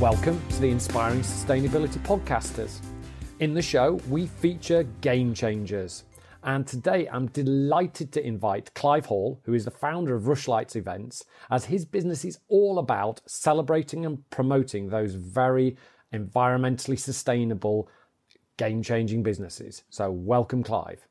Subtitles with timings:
[0.00, 2.80] Welcome to the Inspiring Sustainability Podcasters.
[3.38, 6.02] In the show, we feature game changers.
[6.42, 11.24] And today I'm delighted to invite Clive Hall, who is the founder of Rushlights Events,
[11.48, 15.76] as his business is all about celebrating and promoting those very
[16.12, 17.88] environmentally sustainable,
[18.56, 19.84] game changing businesses.
[19.90, 21.06] So, welcome, Clive.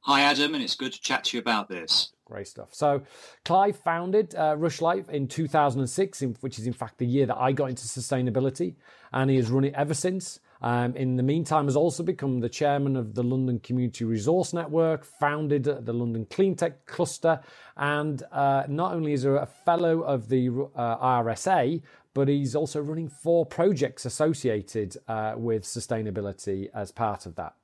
[0.00, 2.10] Hi, Adam, and it's good to chat to you about this.
[2.28, 2.74] Great stuff.
[2.74, 3.02] So,
[3.46, 7.52] Clive founded uh, Rushlight in 2006, in, which is in fact the year that I
[7.52, 8.74] got into sustainability,
[9.14, 10.38] and he has run it ever since.
[10.60, 15.04] Um, in the meantime, has also become the chairman of the London Community Resource Network,
[15.04, 17.40] founded the London Cleantech Cluster,
[17.78, 21.80] and uh, not only is he a fellow of the uh, RSA,
[22.12, 27.54] but he's also running four projects associated uh, with sustainability as part of that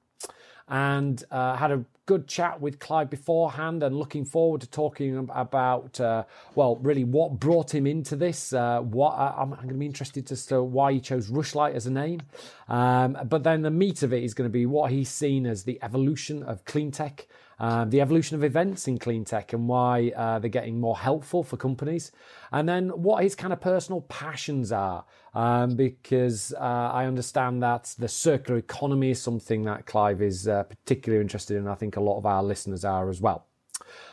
[0.69, 5.99] and uh, had a good chat with Clive beforehand and looking forward to talking about,
[6.01, 8.53] uh, well, really what brought him into this.
[8.53, 11.75] Uh, what uh, I'm, I'm going to be interested as to why he chose Rushlight
[11.75, 12.21] as a name.
[12.69, 15.65] Um, but then the meat of it is going to be what he's seen as
[15.65, 17.27] the evolution of clean tech
[17.65, 21.43] um, the evolution of events in clean tech and why uh, they're getting more helpful
[21.43, 22.13] for companies,
[22.53, 25.05] and then what his kind of personal passions are.
[25.33, 30.65] Um, because uh, I understand that the circular economy is something that Clive is uh,
[30.65, 31.67] particularly interested in.
[31.67, 33.47] I think a lot of our listeners are as well.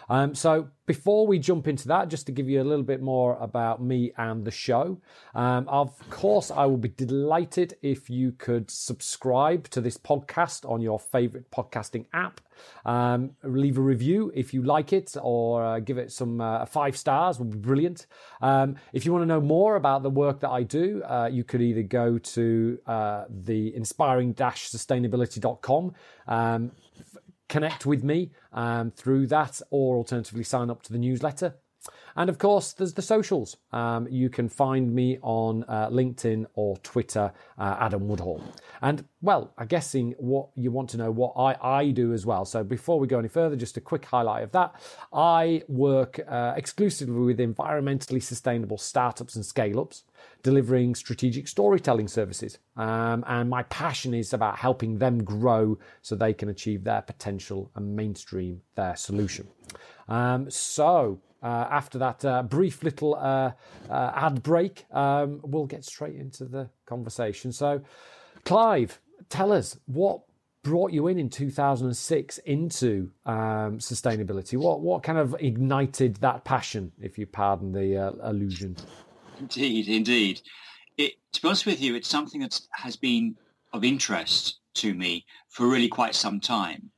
[0.10, 3.38] Um, so before we jump into that, just to give you a little bit more
[3.40, 5.00] about me and the show,
[5.36, 10.82] um, of course, I will be delighted if you could subscribe to this podcast on
[10.82, 12.42] your favorite podcasting app.
[12.86, 16.98] Um, leave a review if you like it, or uh, give it some uh, five
[16.98, 18.08] stars would be brilliant.
[18.42, 21.46] Um, if you want to know more about the work that I do, uh, you
[21.46, 25.94] could either go to uh, the inspiring-sustainability.com.
[27.52, 31.56] Connect with me um, through that or alternatively sign up to the newsletter.
[32.16, 33.58] And of course, there's the socials.
[33.74, 38.42] Um, you can find me on uh, LinkedIn or Twitter, uh, Adam Woodhall.
[38.82, 42.46] And well, I'm guessing what you want to know what I, I do as well.
[42.46, 44.76] So before we go any further, just a quick highlight of that.
[45.12, 50.04] I work uh, exclusively with environmentally sustainable startups and scale ups
[50.44, 52.58] delivering strategic storytelling services.
[52.78, 57.72] Um, and my passion is about helping them grow so they can achieve their potential
[57.76, 59.48] and mainstream their solution.
[60.08, 63.52] Um, so, uh, after that uh, brief little uh,
[63.90, 67.52] uh ad break, um, we'll get straight into the conversation.
[67.52, 67.82] So,
[68.46, 69.00] Clive,
[69.30, 70.22] tell us what
[70.64, 74.58] brought you in in 2006 into um, sustainability.
[74.58, 78.76] What what kind of ignited that passion, if you pardon the uh, allusion?
[79.42, 80.42] Indeed, indeed.
[80.98, 83.36] It, to be honest with you, it's something that has been
[83.74, 86.92] of interest to me for really quite some time.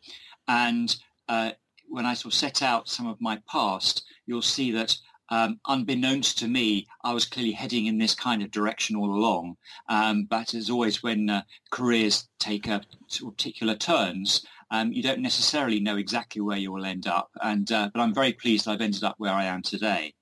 [0.50, 0.94] And
[1.30, 1.52] uh,
[1.88, 4.98] when I sort of set out some of my past, you'll see that
[5.30, 9.56] um, unbeknownst to me, I was clearly heading in this kind of direction all along.
[9.88, 12.82] Um, but as always, when uh, careers take a
[13.26, 17.32] particular turns, um, you don't necessarily know exactly where you will end up.
[17.42, 20.14] And uh, but I'm very pleased I've ended up where I am today.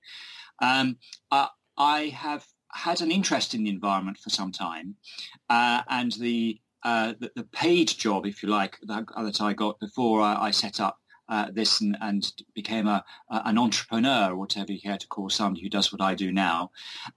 [0.61, 0.97] Um,
[1.31, 1.47] I,
[1.81, 4.95] I have had an interest in the environment for some time,
[5.49, 9.79] uh, and the, uh, the, the paid job, if you like, that, that I got
[9.79, 14.79] before I, I set up uh, this and, and, became a, an entrepreneur, whatever you
[14.79, 16.69] care to call somebody who does what I do now,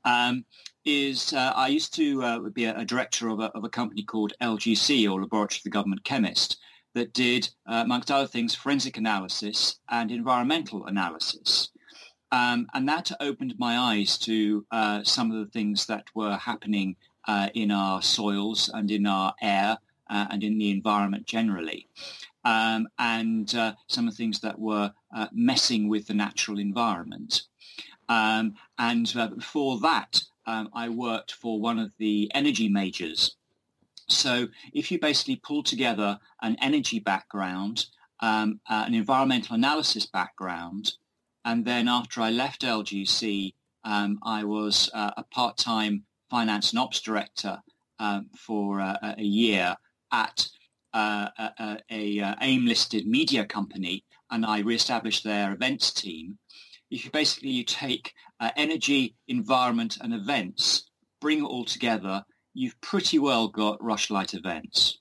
[0.05, 0.47] um,
[0.87, 4.03] is uh, I used to uh, be a, a director of a, of a, company
[4.03, 6.57] called LGC, or Laboratory of the Government Chemist,
[6.95, 11.71] that did, uh, amongst other things, forensic analysis and environmental analysis.
[12.35, 16.97] Um, and that opened my eyes to uh, some of the things that were happening
[17.29, 19.79] uh, in our soils and in our air
[20.11, 21.87] uh, and in the environment generally.
[22.45, 27.43] Um, and uh, some of the things that were uh, messing with the natural environment.
[28.09, 33.37] Um, and uh, before that, um, I worked for one of the energy majors.
[34.09, 37.87] So if you basically pull together an energy background,
[38.19, 40.95] um, an environmental analysis background,
[41.45, 43.55] and then after I left LGC,
[43.85, 47.63] um, I was uh, a part-time finance and ops director
[47.99, 49.77] um, for uh, a year
[50.11, 50.49] at
[50.93, 51.53] uh, a,
[51.91, 56.39] a, a AIM-listed media company, and I re-established their events team.
[56.91, 60.89] If you basically you take uh, energy, environment, and events,
[61.21, 64.99] bring it all together, you've pretty well got Rushlight events.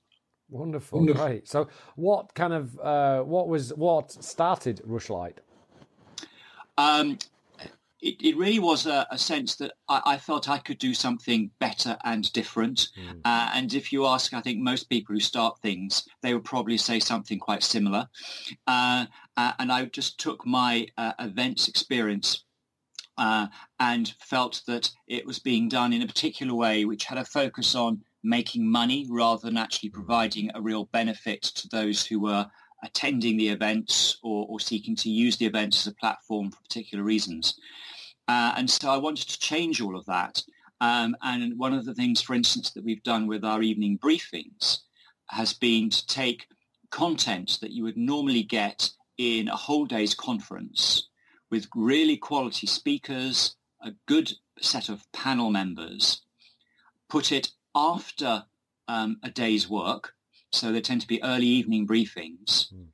[0.50, 1.24] Wonderful, Wonderful.
[1.24, 1.48] great.
[1.48, 5.38] So, what kind of uh, what was what started Rushlight?
[6.78, 7.18] Um,
[8.00, 11.50] it, it, really was a, a sense that I, I, felt I could do something
[11.58, 12.88] better and different.
[12.98, 13.20] Mm.
[13.24, 16.76] Uh, and if you ask, I think most people who start things, they would probably
[16.76, 18.08] say something quite similar.
[18.66, 19.06] Uh,
[19.38, 22.44] uh, and I just took my uh, events experience
[23.16, 23.46] uh,
[23.80, 27.74] and felt that it was being done in a particular way which had a focus
[27.74, 32.46] on making money rather than actually providing a real benefit to those who were
[32.84, 37.02] attending the events or, or seeking to use the events as a platform for particular
[37.02, 37.58] reasons.
[38.28, 40.42] Uh, and so I wanted to change all of that.
[40.80, 44.78] Um, and one of the things, for instance, that we've done with our evening briefings
[45.30, 46.46] has been to take
[46.90, 51.08] content that you would normally get in a whole day's conference
[51.50, 56.22] with really quality speakers, a good set of panel members,
[57.08, 58.44] put it after
[58.88, 60.14] um, a day's work,
[60.54, 62.86] so they tend to be early evening briefings, mm.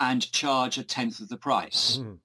[0.00, 1.98] and charge a tenth of the price.
[1.98, 2.18] Mm.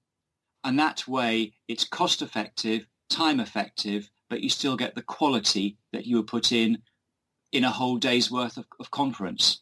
[0.62, 6.06] And that way it's cost effective, time effective, but you still get the quality that
[6.06, 6.78] you would put in
[7.52, 9.60] in a whole day's worth of, of conference.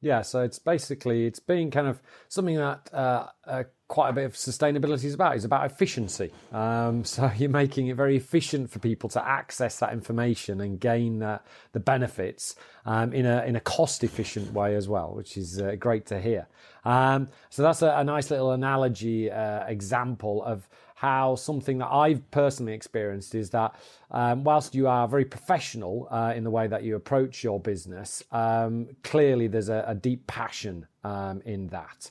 [0.00, 4.24] Yeah, so it's basically it's being kind of something that uh, uh, quite a bit
[4.24, 5.34] of sustainability is about.
[5.34, 6.30] It's about efficiency.
[6.52, 11.18] Um, so you're making it very efficient for people to access that information and gain
[11.18, 12.54] the benefits
[12.86, 16.20] um, in a in a cost efficient way as well, which is uh, great to
[16.20, 16.46] hear.
[16.84, 22.30] Um, so that's a, a, nice little analogy uh, example of how something that I've
[22.30, 23.74] personally experienced is that
[24.10, 28.22] um, whilst you are very professional uh, in the way that you approach your business,
[28.32, 32.10] um, clearly there's a, a deep passion um, in that.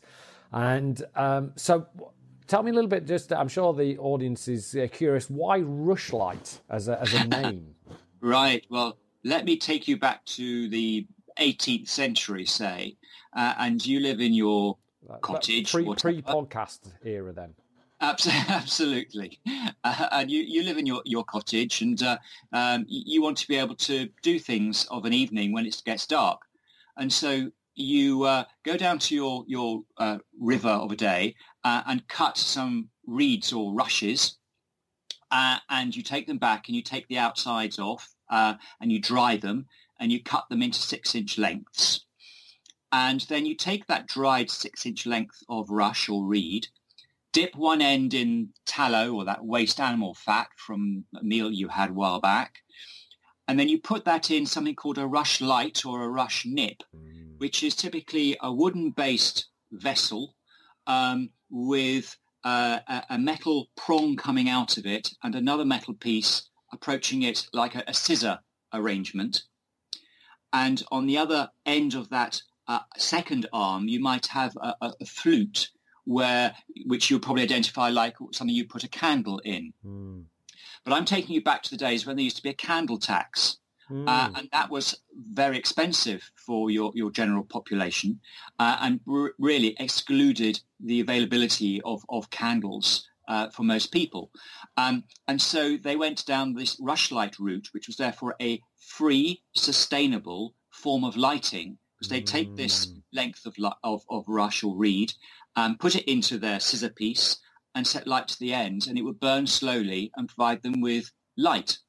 [0.51, 1.87] And um, so,
[2.47, 3.05] tell me a little bit.
[3.05, 5.29] Just, I'm sure the audience is uh, curious.
[5.29, 7.75] Why Rushlight as a, as a name?
[8.21, 8.65] right.
[8.69, 11.07] Well, let me take you back to the
[11.39, 12.97] 18th century, say,
[13.35, 14.77] uh, and you live in your
[15.21, 15.71] cottage.
[15.71, 17.53] Pre, pre-podcast era, then.
[18.01, 19.41] Absolutely,
[19.83, 22.17] uh, and you, you live in your, your cottage, and uh,
[22.53, 26.07] um, you want to be able to do things of an evening when it gets
[26.07, 26.39] dark,
[26.95, 31.81] and so you uh, go down to your your uh, river of a day uh,
[31.87, 34.37] and cut some reeds or rushes,
[35.31, 39.37] uh, and you take them back and you take the outsides off and you dry
[39.37, 39.65] them
[39.99, 42.05] and you cut them into six inch lengths,
[42.91, 46.67] and then you take that dried six inch length of rush or reed
[47.31, 51.91] dip one end in tallow or that waste animal fat from a meal you had
[51.91, 52.55] a while back.
[53.47, 56.83] And then you put that in something called a rush light or a rush nip.
[57.39, 60.35] Which is typically a wooden-based vessel
[60.87, 67.23] um, with uh, a, metal prong coming out of it and another metal piece approaching
[67.23, 68.39] it like a, a scissor
[68.73, 69.43] arrangement.
[70.53, 75.05] And on the other end of that uh, second arm, you might have a, a
[75.05, 75.69] flute
[76.05, 76.55] where
[76.87, 79.73] which you'll probably identify like something you put a candle in.
[79.85, 80.23] Mm.
[80.83, 82.97] But I'm taking you back to the days when there used to be a candle
[82.97, 83.58] tax.
[83.89, 84.07] Mm.
[84.07, 88.19] Uh, and that was very expensive for your, your general population
[88.59, 94.31] uh, and r- really excluded the availability of, of candles uh, for most people.
[94.77, 100.55] Um, and so they went down this rushlight route, which was therefore a free, sustainable
[100.71, 102.99] form of lighting because they'd take this hmm.
[103.11, 105.13] length of, of, of rush or reed
[105.55, 107.37] um, put it into their scissor piece
[107.75, 111.11] and set light to the ends and it would burn slowly and provide them with
[111.37, 111.79] light.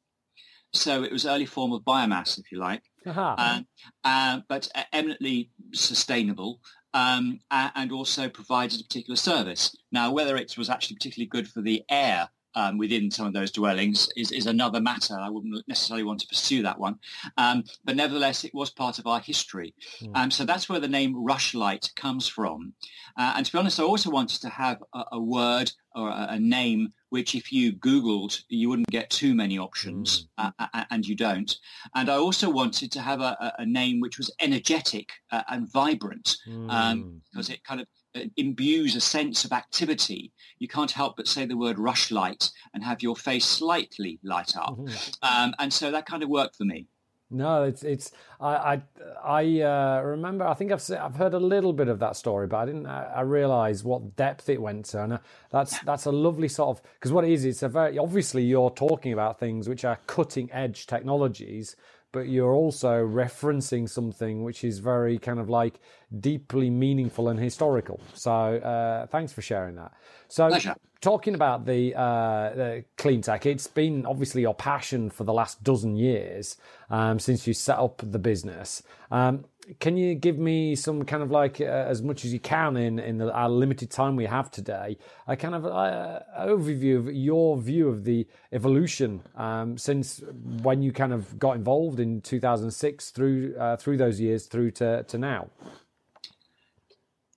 [0.72, 3.62] So it was early form of biomass, if you like, uh-huh.
[4.04, 6.60] uh, but eminently sustainable
[6.94, 9.76] um, and also provided a particular service.
[9.92, 13.52] Now, whether it was actually particularly good for the air um, within some of those
[13.52, 15.16] dwellings is, is another matter.
[15.18, 16.98] I wouldn't necessarily want to pursue that one.
[17.36, 19.74] Um, but nevertheless, it was part of our history.
[20.02, 20.10] Mm.
[20.16, 22.72] Um, so that's where the name Rushlight comes from.
[23.16, 26.28] Uh, and to be honest, I also wanted to have a, a word or a,
[26.30, 30.52] a, name which if you Googled, you wouldn't get too many options, mm.
[30.58, 31.54] uh, and you don't.
[31.94, 36.36] And I also wanted to have a, a name which was energetic uh, and vibrant
[36.48, 37.20] mm.
[37.30, 37.86] because it kind of
[38.16, 42.82] uh, imbues a sense of activity, you can't help but say the word rushlight and
[42.82, 44.76] have your face slightly light up.
[44.76, 45.10] Mm-hmm.
[45.22, 46.88] Um, and so that kind of worked for me.
[47.30, 48.10] No, it's it's
[48.40, 48.82] I I,
[49.24, 52.56] I uh, remember I think I've I've heard a little bit of that story, but
[52.56, 55.18] I didn't I, I realize what depth it went to, and uh,
[55.50, 58.70] that's that's a lovely sort of because what it is, it's a very obviously you're
[58.70, 61.76] talking about things which are cutting edge technologies,
[62.10, 65.78] but you're also referencing something which is very kind of like
[66.18, 68.00] deeply meaningful and historical.
[68.14, 69.92] So uh, thanks for sharing that.
[70.28, 70.74] So Pleasure.
[71.00, 75.62] Talking about the, uh, the, clean tech, it's been obviously your passion for the last
[75.62, 76.56] dozen years
[76.90, 78.82] um, since you set up the business.
[79.10, 79.44] Um,
[79.78, 82.98] can you give me some kind of like uh, as much as you can in
[82.98, 84.96] in the, our limited time we have today
[85.28, 90.22] a kind of uh, overview of your view of the evolution um, since
[90.62, 95.04] when you kind of got involved in 2006 through uh, through those years through to,
[95.04, 95.48] to now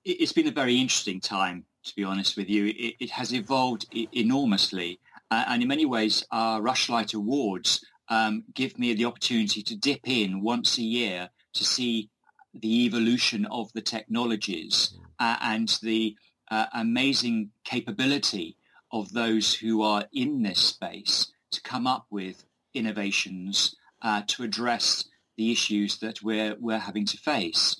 [0.05, 3.85] it's been a very interesting time to be honest with you it, it has evolved
[4.13, 4.99] enormously
[5.33, 10.07] Uh, and in many ways, our Rushlight Awards um, give me the opportunity to dip
[10.07, 12.11] in once a year to see
[12.53, 16.15] the evolution of the technologies uh, and the
[16.51, 18.57] uh, amazing capability
[18.91, 25.05] of those who are in this space to come up with innovations uh, to address
[25.35, 27.75] the issues that we're, we're having to face.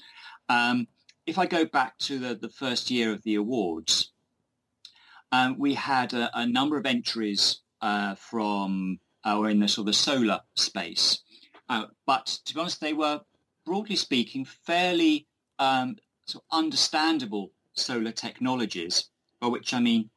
[0.49, 0.87] Um,
[1.25, 4.11] if I go back to the, the first year of the awards,
[5.31, 9.87] um, we had a, a, number of entries uh, from, uh, or in the sort
[9.87, 11.19] of solar space.
[11.69, 13.21] Uh, but to be honest, they were,
[13.65, 15.25] broadly speaking, fairly
[15.59, 20.09] um, sort of understandable solar technologies, by which I mean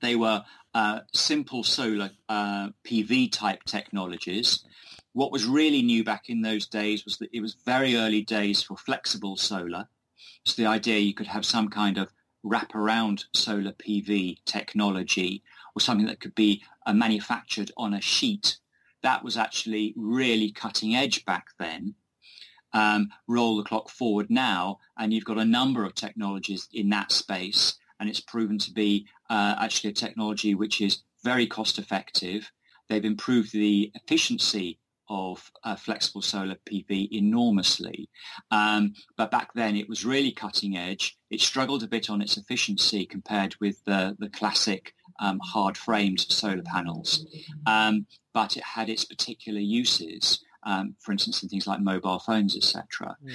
[0.00, 4.64] they were uh, simple solar uh, PV type technologies.
[5.12, 8.62] What was really new back in those days was that it was very early days
[8.62, 9.88] for flexible solar.
[10.44, 12.12] So the idea you could have some kind of
[12.44, 15.42] wraparound solar PV technology
[15.74, 18.58] or something that could be uh, manufactured on a sheet.
[19.02, 21.94] That was actually really cutting edge back then.
[22.72, 27.10] Um, roll the clock forward now, and you've got a number of technologies in that
[27.10, 32.50] space, and it's proven to be uh, actually a technology which is very cost effective.
[32.88, 34.78] They've improved the efficiency
[35.10, 38.08] of uh, flexible solar PV enormously.
[38.50, 41.18] Um, but back then it was really cutting edge.
[41.30, 46.20] It struggled a bit on its efficiency compared with the, the classic um, hard framed
[46.20, 47.26] solar panels.
[47.66, 50.42] Um, but it had its particular uses.
[50.62, 53.16] Um, for instance, in things like mobile phones, etc.
[53.24, 53.34] Mm.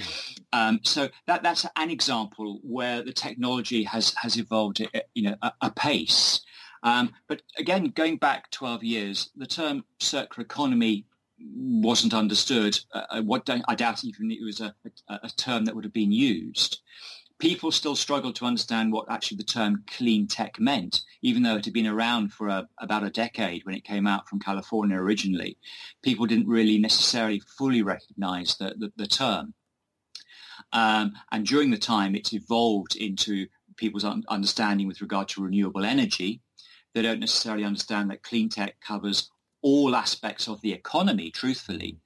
[0.53, 5.35] Um, so that, that's an example where the technology has has evolved, at, you know,
[5.41, 6.41] a, a pace.
[6.83, 11.07] Um, but again, going back 12 years, the term circular economy
[11.53, 12.79] wasn't understood.
[12.93, 14.73] Uh, what I doubt even it was a,
[15.07, 16.81] a, a, term that would have been used.
[17.37, 21.65] People still struggled to understand what actually the term clean tech meant, even though it
[21.65, 25.57] had been around for a, about a decade when it came out from California originally.
[26.01, 29.53] People didn't really necessarily fully recognize the, the, the term.
[30.71, 35.85] Um, and during the time, it's evolved into people's un- understanding with regard to renewable
[35.85, 36.41] energy.
[36.93, 39.29] They don't necessarily understand that clean tech covers
[39.65, 41.97] all aspects of the economy, truthfully,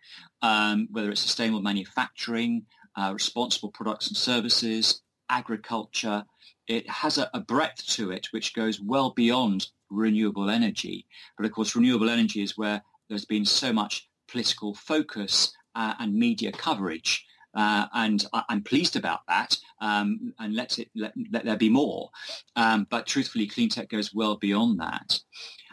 [0.42, 6.24] um, whether it's sustainable manufacturing, uh, responsible products and services, agriculture.
[6.70, 11.06] It has a, a, breadth to it which goes well beyond renewable energy.
[11.36, 16.14] But of course, renewable energy is where there's been so much political focus uh, and
[16.14, 17.26] media coverage.
[17.54, 21.68] Uh, and I, am pleased about that, um, and let it let, let, there be
[21.68, 22.10] more.
[22.56, 25.20] Um, but truthfully, clean tech goes well beyond that.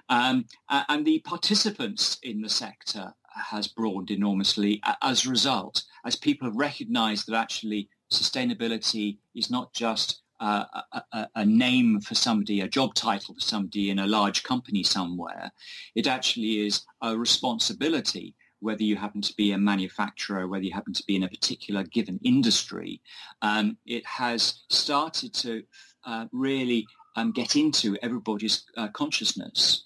[0.08, 3.14] Um, and the participants in the sector
[3.50, 9.72] has broadened enormously as a result, as people have recognized that actually sustainability is not
[9.72, 10.64] just uh,
[11.12, 15.50] a, a, name for somebody, a job title for somebody in a large company somewhere.
[15.94, 20.92] It actually is a responsibility, whether you happen to be a manufacturer, whether you happen
[20.92, 23.00] to be in a particular given industry.
[23.40, 25.62] Um, it has started to
[26.04, 26.86] uh, really
[27.16, 29.85] um, get into everybody's uh, consciousness.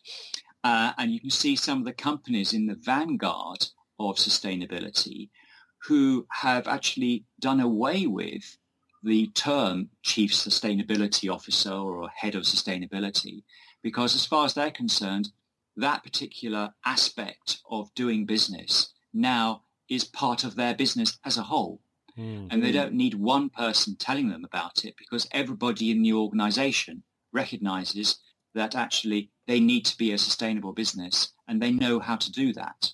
[0.63, 3.67] Uh, and you can see some of the companies in the vanguard
[3.99, 5.31] of sustainability
[5.85, 8.59] who have actually done away with
[9.03, 13.43] the term chief sustainability officer or head of sustainability
[13.83, 15.31] because as far as they're concerned,
[15.77, 21.81] that particular aspect of doing business now is part of their business as a whole.
[22.19, 22.49] Mm-hmm.
[22.51, 27.03] And they don't need one person telling them about it because everybody in the organization
[27.33, 28.19] recognizes
[28.55, 32.53] that actually they need to be a sustainable business and they know how to do
[32.53, 32.93] that.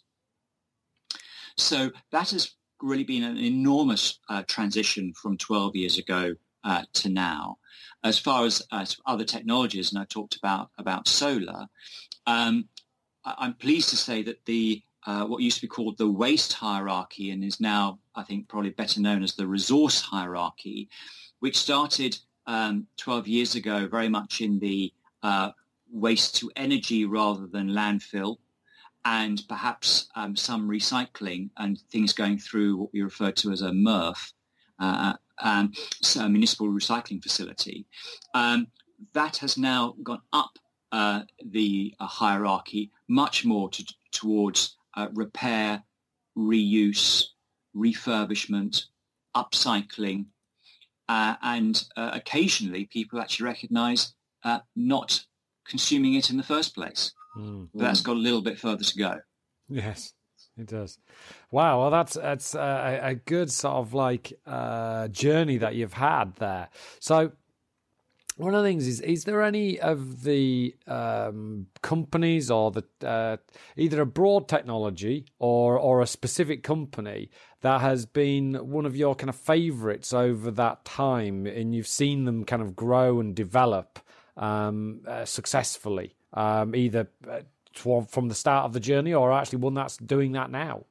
[1.56, 7.08] So that has really been an enormous uh, transition from 12 years ago uh, to
[7.08, 7.58] now.
[8.04, 11.66] As far as, as other technologies, and I talked about, about solar,
[12.26, 12.68] um,
[13.24, 17.30] I'm pleased to say that the uh, what used to be called the waste hierarchy
[17.30, 20.88] and is now, I think, probably better known as the resource hierarchy,
[21.38, 25.50] which started um, 12 years ago very much in the uh,
[25.90, 28.36] waste to energy rather than landfill
[29.04, 33.70] and perhaps um, some recycling and things going through what we refer to as a
[33.70, 34.32] MRF,
[34.80, 35.72] uh, um,
[36.02, 37.86] so a municipal recycling facility.
[38.34, 38.66] Um,
[39.12, 40.58] that has now gone up
[40.90, 45.82] uh, the uh, hierarchy much more to, towards uh, repair,
[46.36, 47.26] reuse,
[47.76, 48.86] refurbishment,
[49.36, 50.26] upcycling,
[51.08, 55.24] uh, and uh, occasionally people actually recognize uh, not
[55.68, 57.12] consuming it in the first place.
[57.36, 57.68] Mm.
[57.74, 59.20] But that's got a little bit further to go.
[59.68, 60.12] Yes,
[60.56, 60.98] it does.
[61.50, 66.36] Wow, well, that's that's a, a good sort of like uh, journey that you've had
[66.36, 66.68] there.
[67.00, 67.32] So,
[68.36, 73.36] one of the things is is there any of the um, companies or the uh,
[73.76, 77.30] either a broad technology or or a specific company
[77.62, 82.24] that has been one of your kind of favorites over that time and you've seen
[82.24, 83.98] them kind of grow and develop
[84.36, 87.40] um, uh, successfully um, either uh,
[87.72, 90.84] from the start of the journey or actually one that's doing that now?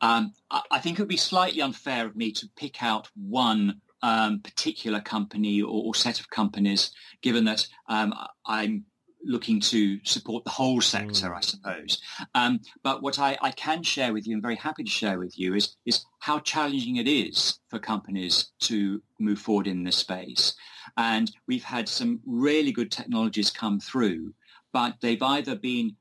[0.00, 0.34] Um,
[0.70, 5.00] I think it would be slightly unfair of me to pick out one um, particular
[5.00, 6.90] company or, or, set of companies,
[7.22, 8.12] given that um,
[8.44, 8.84] I'm
[9.26, 11.36] looking to support the whole sector, mm.
[11.36, 12.00] I suppose.
[12.34, 15.38] Um, but what I, I, can share with you, and very happy to share with
[15.38, 20.54] you, is, is how challenging it is for companies to move forward in this space.
[20.96, 24.34] And we've had some really good technologies come through,
[24.72, 25.96] but they've either been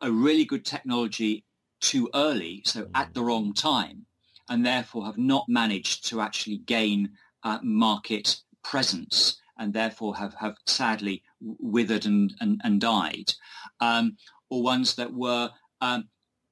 [0.00, 1.44] a really good technology
[1.80, 2.90] too early, so mm.
[2.94, 4.06] at the wrong time,
[4.48, 7.10] and therefore have not managed to actually gain
[7.42, 13.32] uh, market presence and therefore have, have sadly withered and, and, and died,
[13.80, 14.16] um,
[14.50, 16.08] or ones that were um,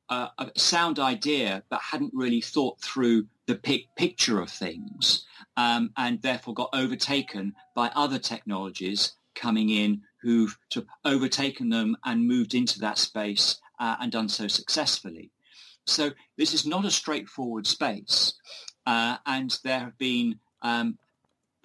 [0.09, 5.25] a, a, sound idea but hadn't really thought through the pic- picture of things
[5.57, 10.57] um, and therefore got overtaken by other technologies coming in who've
[11.05, 15.31] overtaken them and moved into that space uh, and done so successfully.
[15.87, 18.35] So this is not a straightforward space.
[18.87, 20.99] Uh, and there have been um,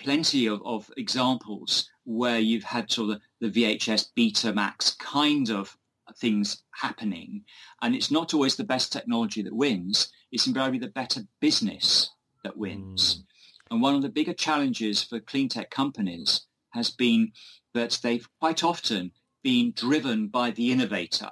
[0.01, 5.77] plenty of, of, examples where you've had sort of the VHS Betamax kind of
[6.17, 7.43] things happening.
[7.81, 10.11] And it's not always the best technology that wins.
[10.31, 12.09] It's invariably the better business
[12.43, 13.15] that wins.
[13.15, 13.23] Mm.
[13.71, 16.41] And one of the bigger challenges for clean tech companies
[16.71, 17.31] has been
[17.73, 19.11] that they've quite often
[19.43, 21.29] been driven by the innovator,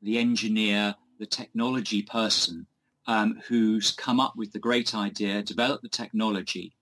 [0.00, 2.66] the engineer, the technology person
[3.06, 6.72] um, who's come up with the great idea, developed the technology,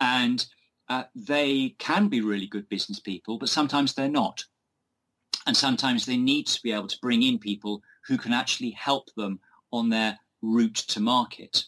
[0.00, 0.46] and
[0.88, 4.44] uh, they can be really good business people, but sometimes they're not.
[5.46, 9.08] And sometimes they need to be able to bring in people who can actually help
[9.16, 9.40] them
[9.72, 11.64] on their route to market.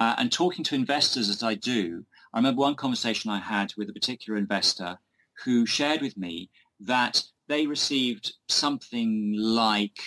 [0.00, 3.88] Uh, and talking to investors as I do, I remember one conversation I had with
[3.88, 4.98] a particular investor
[5.44, 9.98] who shared with me that they received something like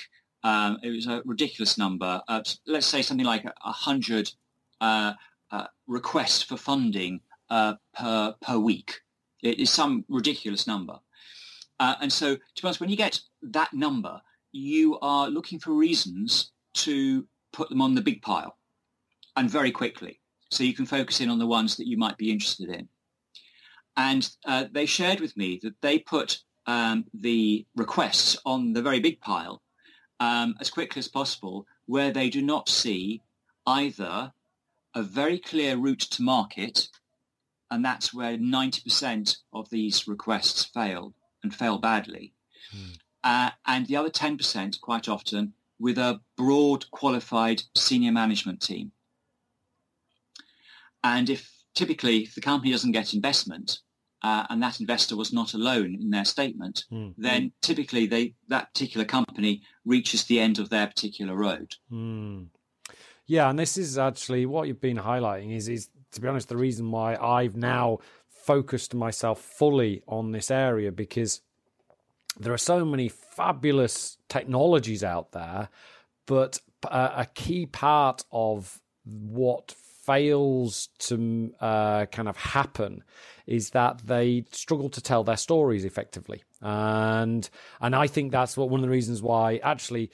[0.43, 2.21] um, it was a ridiculous number.
[2.27, 4.31] Uh, let's say something like a hundred
[4.81, 5.13] uh,
[5.51, 9.01] uh, requests for funding uh, per per week.
[9.41, 10.99] It is some ridiculous number.
[11.79, 15.73] Uh, and so, to be honest, when you get that number, you are looking for
[15.73, 18.57] reasons to put them on the big pile,
[19.35, 20.19] and very quickly,
[20.51, 22.87] so you can focus in on the ones that you might be interested in.
[23.95, 28.99] And uh, they shared with me that they put um, the requests on the very
[28.99, 29.61] big pile
[30.19, 33.21] um, as quickly as possible where they do not see
[33.65, 34.31] either
[34.93, 36.89] a very clear route to market,
[37.69, 42.33] and that's where 90% of these requests fail and fail badly.
[42.71, 42.91] Hmm.
[43.23, 48.91] Uh, and the other 10% quite often with a broad qualified senior management team.
[51.03, 53.79] And if typically if the company doesn't get investment,
[54.23, 57.13] uh, and that investor was not alone in their statement, mm.
[57.17, 61.75] then typically they that particular company reaches the end of their particular road.
[61.91, 62.47] Mm.
[63.27, 66.57] Yeah, and this is actually what you've been highlighting is is to be honest the
[66.57, 71.41] reason why I've now focused myself fully on this area because
[72.39, 75.69] there are so many fabulous technologies out there,
[76.25, 83.03] but a key part of what fails to uh, kind of happen
[83.45, 87.47] is that they struggle to tell their stories effectively, and
[87.79, 90.09] and I think that's what one of the reasons why actually.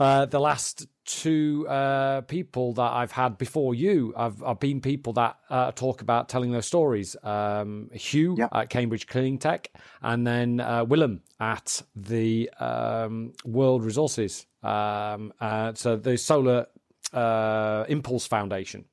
[0.00, 5.12] Uh, the last two uh, people that I've had before you have, have been people
[5.12, 7.16] that uh, talk about telling their stories.
[7.22, 8.48] Um, Hugh yep.
[8.50, 9.66] at Cambridge Cleantech,
[10.00, 16.66] and then uh, Willem at the um, World Resources, um, uh, so the Solar
[17.12, 18.86] uh, Impulse Foundation.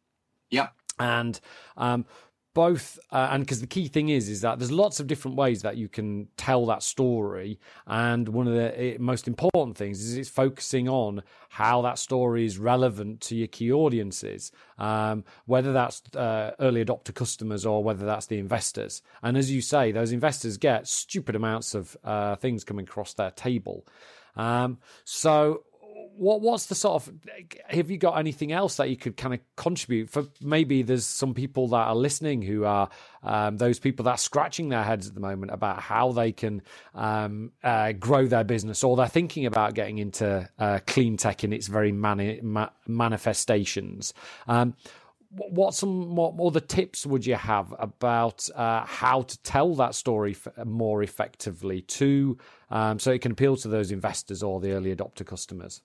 [0.50, 0.70] Yeah.
[1.00, 1.40] And
[1.78, 2.06] um,
[2.58, 5.62] both uh, and because the key thing is is that there's lots of different ways
[5.62, 10.18] that you can tell that story and one of the eh, most important things is
[10.18, 16.02] it's focusing on how that story is relevant to your key audiences um, whether that's
[16.16, 19.04] uh, early adopter customers or whether that's the investors.
[19.22, 23.32] And as you say those investors get stupid amounts of uh, things coming across their
[23.32, 23.86] table.
[24.36, 25.64] Um, so
[26.18, 27.14] what what's the sort of
[27.68, 31.34] have you got anything else that you could kind of contribute for maybe there's some
[31.34, 32.90] people that are listening who are
[33.24, 36.62] um, those people that are scratching their heads at the moment about how they can
[36.96, 41.54] um, uh, grow their business or they're thinking about getting into uh, clean tech in
[41.54, 44.14] its very mani- ma- manifestations
[44.48, 44.74] um,
[45.30, 50.36] what some more other tips would you have about uh, how to tell that story
[50.66, 52.38] more effectively to
[52.70, 55.82] um, so it can appeal to those investors or the early adopter customers?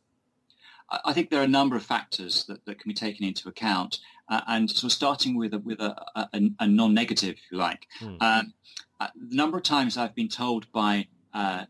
[1.05, 3.99] I think there are a number of factors that, that can be taken into account,
[4.29, 7.87] uh, and so starting with a, with a, a, a non-negative, if you like.
[7.99, 8.17] Hmm.
[8.21, 8.55] Um,
[9.01, 11.65] uh, the number of times I've been told by uh,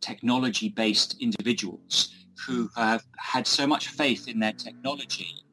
[0.00, 2.14] technology-based individuals
[2.46, 5.44] who have had so much faith in their technology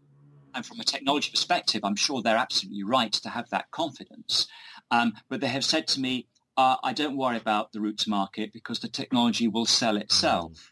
[0.55, 4.47] and from a technology perspective, I'm sure they're absolutely right to have that confidence.
[4.89, 8.09] Um, but they have said to me, uh, I don't worry about the route to
[8.09, 10.53] market because the technology will sell itself.
[10.53, 10.71] Mm.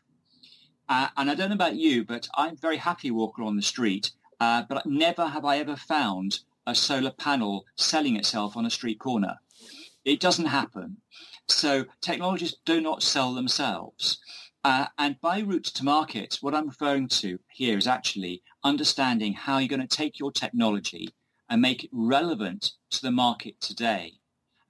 [0.89, 4.11] Uh, and I don't know about you, but I'm very happy walking on the street.
[4.39, 8.99] Uh, but never have I ever found a solar panel selling itself on a street
[8.99, 9.39] corner.
[10.05, 10.97] It doesn't happen.
[11.47, 14.19] So technologies do not sell themselves.
[14.63, 19.57] Uh, and by route to market, what I'm referring to here is actually understanding how
[19.57, 21.09] you're going to take your technology
[21.49, 24.13] and make it relevant to the market today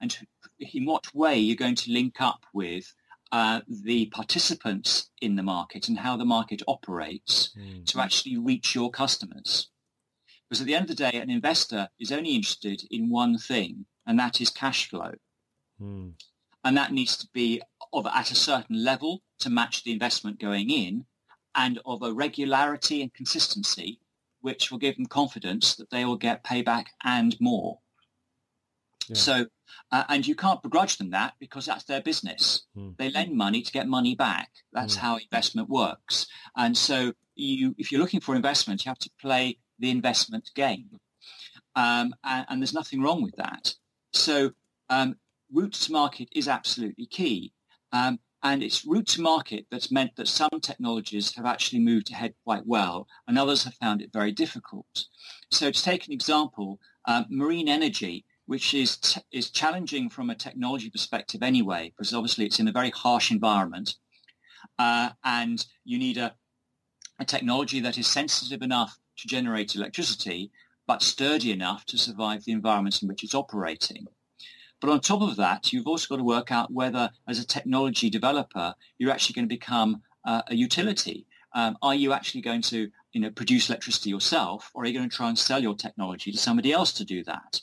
[0.00, 0.18] and
[0.58, 2.92] in what way you're going to link up with
[3.34, 7.84] uh, the participants in the market and how the market operates mm.
[7.84, 9.70] to actually reach your customers.
[10.48, 13.86] Because at the end of the day, an investor is only interested in one thing,
[14.06, 15.14] and that is cash flow.
[15.82, 16.12] Mm.
[16.62, 17.60] And that needs to be
[17.92, 21.04] of at a certain level to match the investment going in
[21.56, 23.98] and of a regularity and consistency
[24.42, 27.80] which will give them confidence that they will get payback and more.
[29.08, 29.16] Yeah.
[29.16, 29.46] So,
[29.90, 32.62] uh, and you can't begrudge them that because that's their business.
[32.76, 32.96] Mm.
[32.96, 34.50] They lend money to get money back.
[34.72, 35.00] That's mm.
[35.00, 36.26] how investment works.
[36.56, 41.00] And so, you, if you're looking for investment, you have to play the investment game,
[41.74, 43.74] um, and, and, there's nothing wrong with that.
[44.12, 44.52] So,
[44.88, 45.16] um,
[45.52, 47.52] route to market is absolutely key.
[47.92, 52.34] Um, and it's route to market that's meant that some technologies have actually moved ahead
[52.44, 55.06] quite well and others have found it very difficult.
[55.50, 60.34] So to take an example, uh, marine energy, which is, t- is challenging from a
[60.34, 63.96] technology perspective anyway, because obviously it's in a very harsh environment
[64.78, 66.34] uh, and you need a,
[67.18, 70.50] a technology that is sensitive enough to generate electricity
[70.86, 74.06] but sturdy enough to survive the environment in which it's operating.
[74.80, 78.10] But on top of that, you've also got to work out whether, as a technology
[78.10, 81.26] developer, you're actually going to become uh, a utility.
[81.54, 85.08] Um, are you actually going to, you know, produce electricity yourself, or are you going
[85.08, 87.62] to try and sell your technology to somebody else to do that?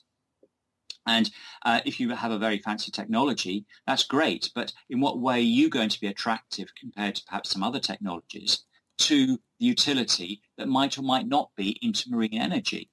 [1.06, 1.30] And
[1.66, 4.52] uh, if you have a very fancy technology, that's great.
[4.54, 7.80] But in what way are you going to be attractive compared to perhaps some other
[7.80, 8.64] technologies
[9.00, 12.90] to the utility that might or might not be into marine energy?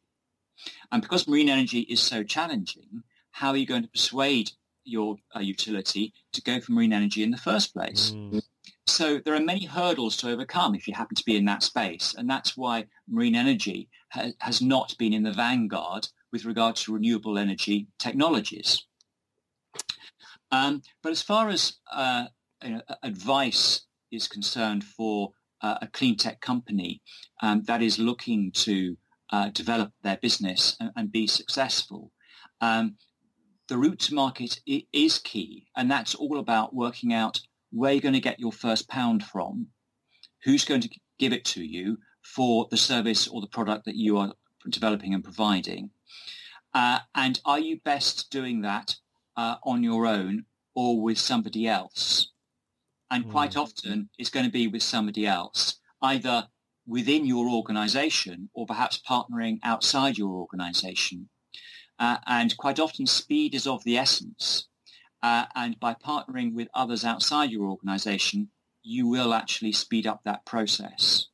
[0.90, 4.50] And because marine energy is so challenging, how are you going to persuade
[4.84, 8.12] your uh, utility to go for marine energy in the first place?
[8.16, 8.42] Mm.
[8.86, 12.14] So there are many hurdles to overcome if you happen to be in that space.
[12.16, 16.92] And that's why marine energy ha- has not been in the vanguard with regard to
[16.92, 18.84] renewable energy technologies.
[20.50, 22.26] Um, but as far as uh,
[22.62, 27.02] you know, advice is concerned for uh, a clean tech company
[27.42, 28.96] um, that is looking to
[29.30, 32.12] uh, develop their business and, and be successful,
[32.60, 32.96] um,
[33.68, 35.66] the route to market is key.
[35.76, 39.68] And that's all about working out where you're going to get your first pound from,
[40.44, 44.16] who's going to give it to you for the service or the product that you
[44.16, 44.32] are
[44.70, 45.90] developing and providing.
[46.74, 48.96] Uh, and are you best doing that
[49.36, 50.44] uh, on your own
[50.74, 52.30] or with somebody else?
[53.10, 53.62] And quite mm.
[53.62, 56.48] often it's going to be with somebody else, either
[56.86, 61.28] within your organization or perhaps partnering outside your organization.
[61.98, 64.68] Uh, and quite often speed is of the essence.
[65.22, 68.50] Uh, and by partnering with others outside your organization,
[68.82, 71.26] you will actually speed up that process.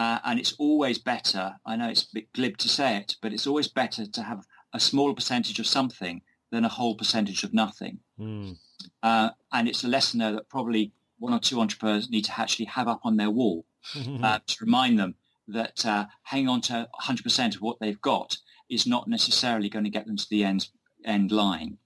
[0.00, 3.34] Uh, and it's always better, I know it's a bit glib to say it, but
[3.34, 7.52] it's always better to have a smaller percentage of something than a whole percentage of
[7.52, 7.98] nothing.
[8.18, 8.56] Mm.
[9.02, 12.88] and it's a lesson there that probably one or two entrepreneurs need to actually have
[12.88, 13.66] up on their wall
[14.22, 15.16] uh, to remind them
[15.48, 18.38] that uh, hanging on to 100% of what they've got
[18.70, 20.68] is not necessarily going to get them to the end
[21.04, 21.76] end line.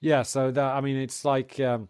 [0.00, 1.88] Yeah, so that I mean, it's like um,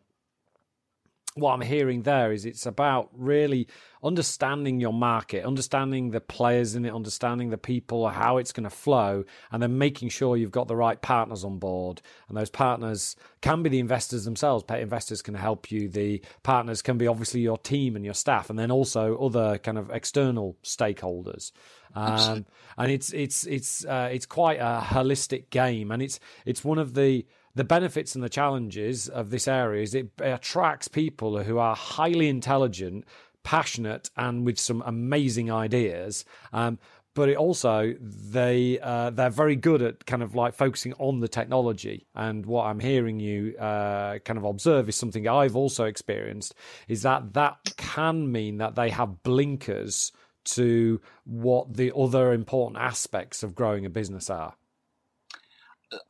[1.36, 3.68] what I'm hearing there is it's about really
[4.02, 8.70] understanding your market, understanding the players in it, understanding the people, how it's going to
[8.70, 12.00] flow, and then making sure you've got the right partners on board.
[12.28, 14.64] And those partners can be the investors themselves.
[14.64, 15.88] Pet investors can help you.
[15.90, 19.76] The partners can be obviously your team and your staff, and then also other kind
[19.76, 21.52] of external stakeholders.
[21.94, 22.46] Um,
[22.78, 26.94] and it's it's it's uh, it's quite a holistic game, and it's it's one of
[26.94, 31.74] the the benefits and the challenges of this area is it attracts people who are
[31.74, 33.04] highly intelligent,
[33.44, 36.26] passionate, and with some amazing ideas.
[36.52, 36.78] Um,
[37.14, 41.28] but it also they uh, they're very good at kind of like focusing on the
[41.28, 42.06] technology.
[42.14, 46.54] And what I'm hearing you uh, kind of observe is something I've also experienced
[46.88, 50.12] is that that can mean that they have blinkers
[50.44, 54.54] to what the other important aspects of growing a business are.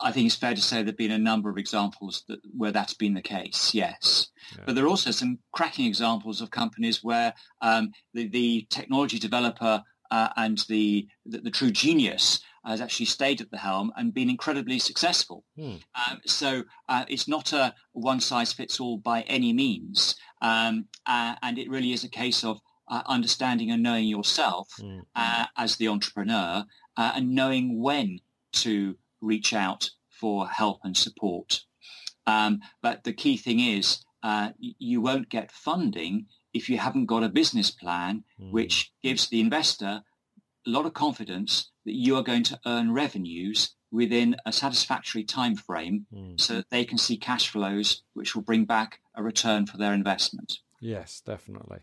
[0.00, 2.72] I think it's fair to say there have been a number of examples that, where
[2.72, 4.28] that's been the case, yes.
[4.56, 4.62] Yeah.
[4.66, 9.82] But there are also some cracking examples of companies where um, the, the, technology developer
[10.10, 14.30] uh, and the, the, the, true genius has actually stayed at the helm and been
[14.30, 15.44] incredibly successful.
[15.56, 15.76] Hmm.
[15.94, 20.16] Um, so uh, it's not a one-size-fits-all by any means.
[20.42, 25.00] Um, uh, and it really is a case of uh, understanding and knowing yourself hmm.
[25.14, 26.64] uh, as the entrepreneur
[26.96, 28.20] uh, and knowing when
[28.52, 31.62] to reach out for help and support.
[32.26, 37.22] Um, but the key thing is uh, you won't get funding if you haven't got
[37.22, 38.50] a business plan mm.
[38.50, 40.02] which gives the investor
[40.66, 45.54] a lot of confidence that you are going to earn revenues within a satisfactory time
[45.54, 46.40] frame mm.
[46.40, 49.94] so that they can see cash flows which will bring back a return for their
[49.94, 50.58] investment.
[50.80, 51.78] Yes, definitely.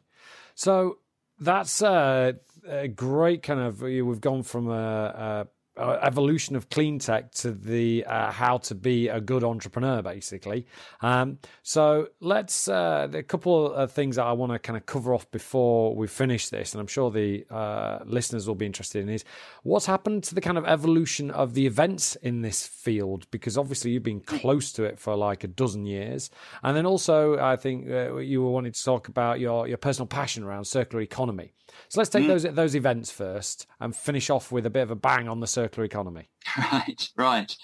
[0.56, 0.98] So
[1.40, 2.36] that's a,
[2.68, 7.52] a great kind of we've gone from a, a uh, evolution of clean tech to
[7.52, 10.68] the uh, how to be a good entrepreneur, basically.
[11.02, 15.14] Um, so let's uh, a couple of things that I want to kind of cover
[15.14, 19.10] off before we finish this, and I'm sure the uh, listeners will be interested in
[19.10, 19.26] is
[19.64, 23.92] what's happened to the kind of evolution of the events in this field, because obviously
[23.92, 26.30] you've been close to it for like a dozen years,
[26.62, 30.08] and then also I think uh, you were wanting to talk about your your personal
[30.08, 31.54] passion around circular economy.
[31.90, 32.28] So let's take mm.
[32.28, 35.48] those those events first and finish off with a bit of a bang on the
[35.48, 36.30] circular economy.
[36.58, 37.58] Right, right.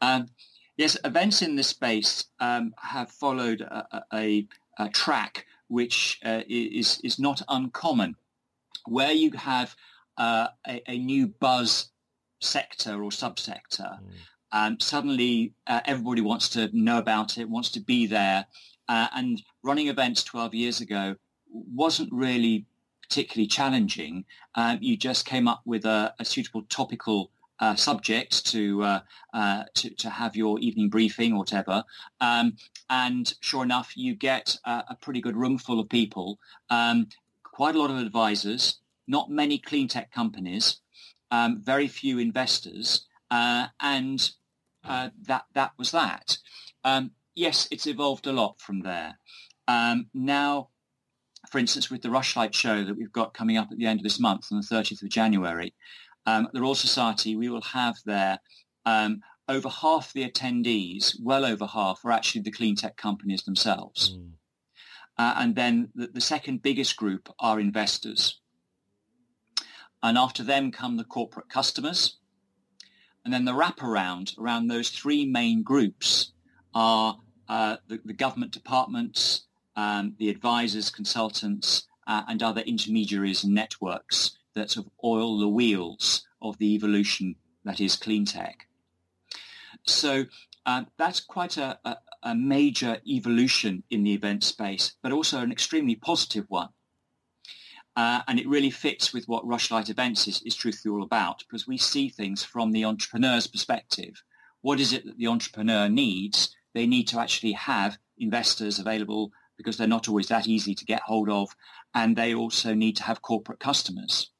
[0.00, 0.26] Um,
[0.76, 4.46] yes, events in this space um, have followed a, a,
[4.78, 8.14] a track which uh, is is not uncommon,
[8.86, 9.74] where you have
[10.16, 11.90] uh, a, a, new buzz
[12.40, 13.98] sector or subsector.
[13.98, 14.12] Mm.
[14.52, 18.46] Um, suddenly, uh, everybody wants to know about it, wants to be there,
[18.88, 21.16] uh, and running events 12 years ago
[21.50, 22.66] wasn't really
[23.08, 28.82] particularly challenging, um, you just came up with a, a suitable topical uh, subject to,
[28.82, 29.00] uh,
[29.32, 31.84] uh, to to have your evening briefing or whatever.
[32.20, 32.56] Um,
[32.90, 36.38] and sure enough, you get a, a, pretty good room full of people,
[36.70, 37.08] um,
[37.42, 40.80] quite a lot of advisors, not many clean tech companies,
[41.30, 44.30] um, very few investors, uh, and
[44.84, 46.38] uh, that that was that.
[46.84, 49.18] Um, yes, it's evolved a lot from there.
[49.66, 50.68] Um, now
[51.50, 54.04] for instance, with the Rushlight show that we've got coming up at the end of
[54.04, 55.74] this month on the 30th of January,
[56.26, 58.40] um, the Royal Society, we will have there
[58.84, 64.16] um, over half the attendees, well over half, are actually the clean tech companies themselves.
[64.16, 64.30] Mm.
[65.18, 68.40] Uh, and then the, the, second biggest group are investors.
[70.02, 72.18] And after them come the corporate customers.
[73.24, 76.32] And then the wraparound around those three main groups
[76.74, 83.54] are uh, the, the government departments, um, the advisors, consultants, uh, and other intermediaries and
[83.54, 88.66] networks that sort of oil the wheels of the evolution that is clean tech.
[89.86, 90.24] So
[90.64, 95.52] uh, that's quite a, a, a, major evolution in the event space, but also an
[95.52, 96.70] extremely positive one.
[97.94, 101.66] Uh, and it really fits with what Rushlight Events is, is truthfully all about, because
[101.66, 104.22] we see things from the entrepreneur's perspective.
[104.60, 106.54] What is it that the entrepreneur needs?
[106.74, 111.00] They need to actually have investors available because they're not always that easy to get
[111.02, 111.54] hold of.
[111.94, 114.30] And they also need to have corporate customers.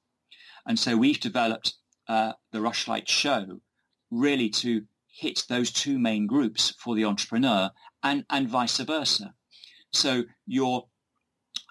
[0.66, 1.74] And so we've developed
[2.08, 3.60] uh, the Rushlight show
[4.10, 7.70] really to hit those two main groups for the entrepreneur
[8.02, 9.34] and, and vice versa.
[9.92, 10.86] So your,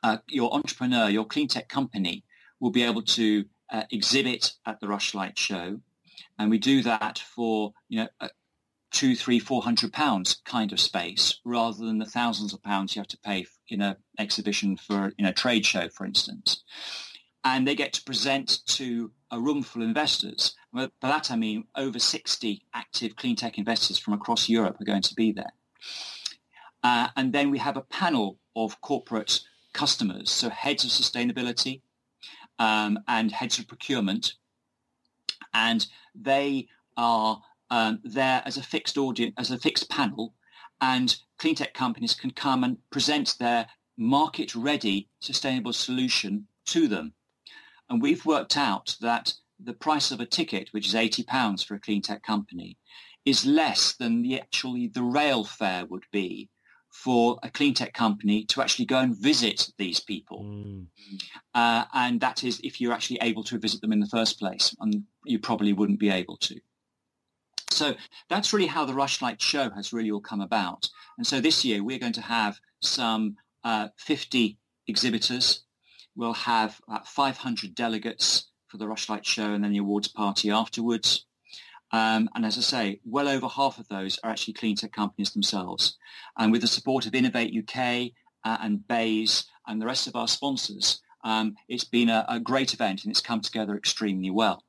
[0.03, 2.23] uh, your entrepreneur, your clean tech company
[2.59, 5.79] will be able to uh, exhibit at the Rushlight show.
[6.39, 8.29] And we do that for, you know,
[8.91, 13.01] two, three, four hundred pounds kind of space rather than the thousands of pounds you
[13.01, 16.63] have to pay in an exhibition for in a trade show, for instance.
[17.45, 20.55] And they get to present to a room full of investors.
[20.73, 25.03] By that I mean over 60 active clean tech investors from across Europe are going
[25.03, 25.53] to be there.
[26.83, 29.41] Uh, and then we have a panel of corporate
[29.73, 31.81] customers, so heads of sustainability
[32.59, 34.33] um, and heads of procurement.
[35.53, 40.33] And they are um, there as a fixed audience, as a fixed panel,
[40.81, 47.13] and clean tech companies can come and present their market-ready sustainable solution to them.
[47.89, 51.79] And we've worked out that the price of a ticket, which is £80 for a
[51.79, 52.77] clean tech company,
[53.25, 56.49] is less than the actually the rail fare would be
[56.91, 60.43] for a clean tech company to actually go and visit these people.
[60.43, 60.85] Mm.
[61.53, 64.73] Uh, and that is if you're actually able to visit them in the first place,
[64.79, 66.59] and you probably wouldn't be able to.
[67.69, 67.95] So
[68.29, 70.89] that's really how the Rushlight show has really all come about.
[71.17, 75.64] And so this year we're going to have some uh, 50 exhibitors.
[76.15, 81.25] We'll have 500 delegates for the Rushlight show and then the awards party afterwards.
[81.91, 85.31] Um, and as I say, well over half of those are actually clean tech companies
[85.31, 85.97] themselves.
[86.37, 88.11] And with the support of Innovate UK
[88.43, 92.73] uh, and BEIS and the rest of our sponsors, um, it's been a, a great
[92.73, 94.63] event and it's come together extremely well.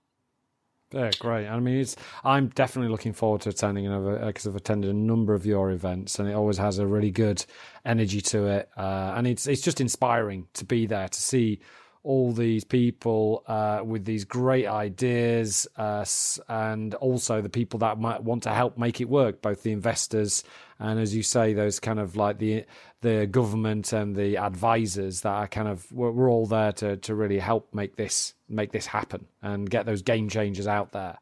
[0.96, 1.46] Yeah, great.
[1.46, 5.34] I mean, it's I'm definitely looking forward to attending another because I've attended a number
[5.34, 7.44] of your events, and it always has a really good
[7.84, 11.60] energy to it, uh, and it's it's just inspiring to be there to see
[12.02, 16.02] all these people uh, with these great ideas, uh,
[16.48, 20.44] and also the people that might want to help make it work, both the investors
[20.78, 22.64] and, as you say, those kind of like the
[23.00, 27.38] the government and the advisors that are kind of we're, all there to to really
[27.38, 31.18] help make this make this happen and get those game changers out there.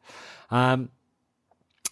[0.51, 0.91] Um,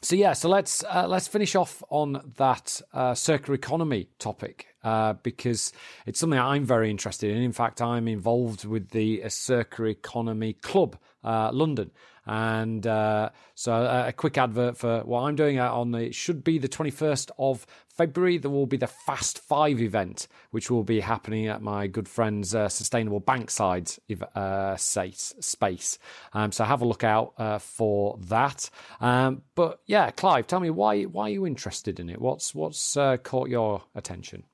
[0.04, 5.12] so yeah, so let's uh, let's finish off on that uh, circular economy topic uh,
[5.12, 5.72] because
[6.06, 7.40] it's something I'm very interested in.
[7.40, 11.92] In fact, I'm involved with the uh, Circular Economy Club uh, London.
[12.24, 16.44] And uh, so a, a, quick advert for what I'm doing on the, it should
[16.44, 18.38] be the 21st of February.
[18.38, 22.54] There will be the Fast Five event, which will be happening at my good friend's
[22.54, 23.98] uh, Sustainable Bankside
[24.36, 25.98] uh, space.
[26.32, 28.70] Um, so have a look out uh, for that.
[29.00, 32.20] Um, but yeah, Clive, tell me why why are you interested in it?
[32.20, 34.44] What's what's uh, caught your attention?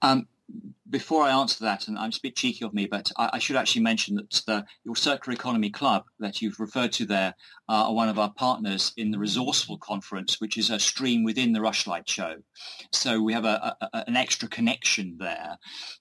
[0.00, 0.28] Um,
[0.90, 3.56] before I answer that, and I'm a bit cheeky of me, but I, I should
[3.56, 7.34] actually mention that the, your Circular Economy Club that you've referred to there
[7.68, 11.52] uh, are one of our partners in the Resourceful Conference, which is a stream within
[11.52, 12.36] the Rushlight Show.
[12.92, 15.58] So we have a, a, an extra connection there.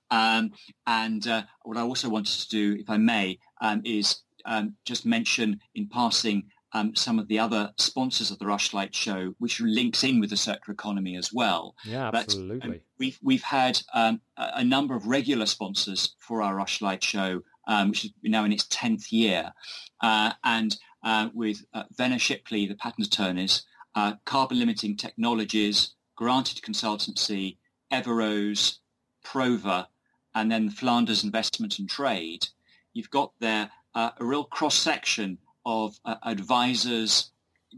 [0.10, 0.52] Um,
[0.86, 5.06] and uh, what I also wanted to do, if I may, um, is um, just
[5.06, 6.44] mention in passing
[6.78, 10.38] um, some of the other sponsors of the Rushlight Show, which links in with the
[10.38, 11.76] circular economy as well.
[11.84, 12.60] Yeah, absolutely.
[12.60, 17.42] But, um, we've we've had um, a, number of regular sponsors for our Rushlight Show,
[17.68, 19.54] um, which is now in its tenth year,
[20.02, 23.64] uh, and uh, with uh, Venner Shipley, the patent attorneys,
[23.96, 27.58] uh, Carbon Limiting Technologies, Granted Consultancy,
[27.92, 28.78] Everoze,
[29.26, 29.88] Prova,
[30.36, 32.48] and then Flanders Investment and Trade.
[32.94, 37.32] You've got there uh, a real cross section of uh, advisors,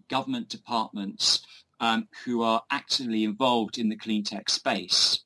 [0.09, 1.43] government departments
[1.79, 5.21] um, who are actively involved in the clean tech space.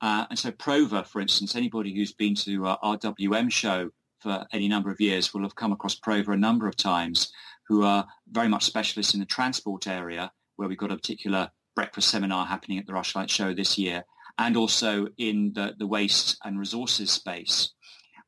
[0.00, 4.66] Uh, and so Prova, for instance, anybody who's been to our RWM show for any
[4.66, 7.32] number of years will have come across Prova a number of times,
[7.68, 12.08] who are very much specialists in the transport area, where we've got a particular breakfast
[12.08, 14.04] seminar happening at the Rushlight Show this year,
[14.36, 17.70] and also in the, the waste and resources space.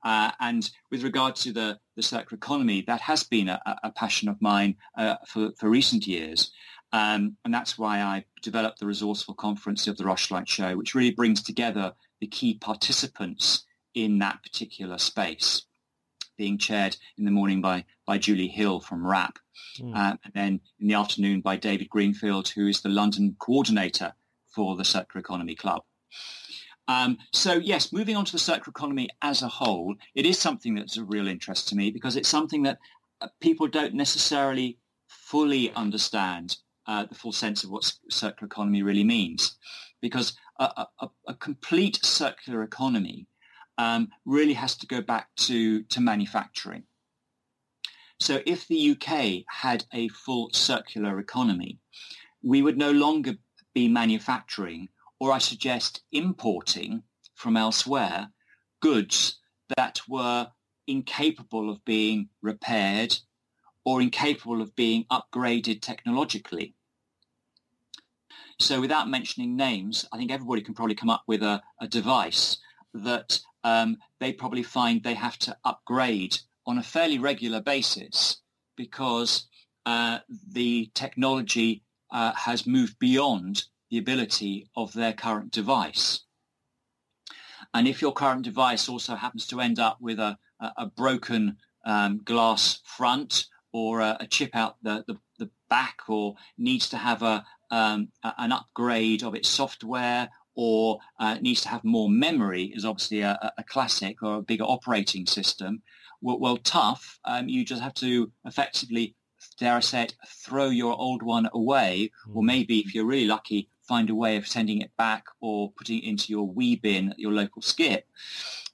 [0.04, 4.28] Uh, and with regard to the, the circular economy, that has been a, a passion
[4.28, 6.52] of mine uh, for, for recent years.
[6.92, 11.12] Um, and that's why I developed the Resourceful Conference of the Rushlight Show, which really
[11.12, 15.62] brings together the key participants in that particular space,
[16.36, 19.38] being chaired in the morning by, by Julie Hill from WRAP,
[19.80, 19.96] mm.
[19.96, 24.14] uh, and then in the afternoon by David Greenfield, who is the London coordinator
[24.48, 25.82] for the Circular Economy Club.
[26.88, 30.74] Um, so yes, moving on to the circular economy as a whole, it is something
[30.74, 32.78] that's of real interest to me because it's something that
[33.20, 39.04] uh, people don't necessarily fully understand uh, the full sense of what circular economy really
[39.04, 39.56] means.
[40.00, 43.28] Because a, a, a complete circular economy
[43.78, 46.82] um, really has to go back to, to manufacturing.
[48.20, 51.78] So if the UK had a full circular economy,
[52.42, 53.34] we would no longer
[53.74, 54.88] be manufacturing
[55.22, 57.04] or I suggest importing
[57.36, 58.32] from elsewhere
[58.80, 59.38] goods
[59.76, 60.48] that were
[60.88, 63.16] incapable of being repaired
[63.84, 66.74] or incapable of being upgraded technologically.
[68.58, 72.56] So without mentioning names, I think everybody can probably come up with a, a device
[72.92, 78.38] that um, they probably find they have to upgrade on a fairly regular basis
[78.76, 79.46] because
[79.86, 80.18] uh,
[80.50, 86.20] the technology uh, has moved beyond the ability of their current device.
[87.74, 92.22] And if your current device also happens to end up with a, a, broken um,
[92.24, 97.22] glass front or a, a chip out the, the, the, back or needs to have
[97.22, 102.86] a, um, an upgrade of its software or uh, needs to have more memory is
[102.86, 105.82] obviously a, a classic or a bigger operating system.
[106.22, 107.18] Well, well tough.
[107.26, 109.16] Um, you just have to effectively,
[109.58, 112.36] dare I say it, throw your old one away, mm.
[112.36, 115.98] or maybe if you're really lucky, find a way of sending it back or putting
[115.98, 118.06] it into your WEEE bin at your local skip,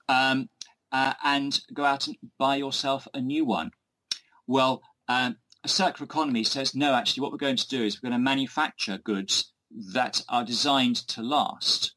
[0.08, 0.48] um,
[0.92, 3.72] uh, and go out and buy yourself a new one.
[4.46, 8.10] Well, um, a circular economy says, no, actually what we're going to do is we're
[8.10, 9.52] going to manufacture goods
[9.92, 11.94] that are designed to last.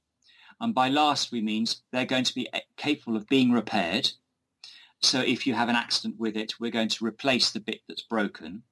[0.60, 4.10] And by last, we means they're going to be capable of being repaired.
[5.04, 8.02] So if you have an accident with it, we're going to replace the bit that's
[8.02, 8.64] broken.